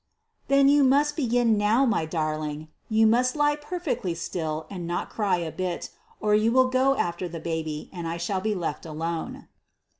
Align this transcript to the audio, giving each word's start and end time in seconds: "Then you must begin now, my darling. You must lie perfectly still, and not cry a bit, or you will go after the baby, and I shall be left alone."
"Then 0.47 0.67
you 0.67 0.83
must 0.83 1.15
begin 1.15 1.59
now, 1.59 1.85
my 1.85 2.07
darling. 2.07 2.69
You 2.89 3.05
must 3.05 3.35
lie 3.35 3.55
perfectly 3.55 4.15
still, 4.15 4.65
and 4.67 4.87
not 4.87 5.11
cry 5.11 5.37
a 5.37 5.51
bit, 5.51 5.91
or 6.19 6.33
you 6.33 6.51
will 6.51 6.69
go 6.69 6.95
after 6.95 7.29
the 7.29 7.39
baby, 7.39 7.87
and 7.93 8.07
I 8.07 8.17
shall 8.17 8.41
be 8.41 8.55
left 8.55 8.83
alone." 8.83 9.47